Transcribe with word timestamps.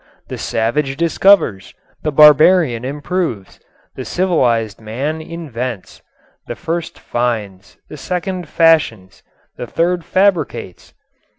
The 0.29 0.37
savage 0.39 0.97
discovers. 0.97 1.75
The 2.01 2.11
barbarian 2.11 2.83
improves. 2.83 3.59
The 3.93 4.03
civilized 4.03 4.81
man 4.81 5.21
invents. 5.21 6.01
The 6.47 6.55
first 6.55 6.97
finds. 6.97 7.77
The 7.87 7.97
second 7.97 8.49
fashions. 8.49 9.21
The 9.57 9.67
third 9.67 10.03
fabricates. 10.03 10.95